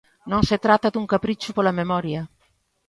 [0.31, 2.21] Non se trata dun capricho pola memoria.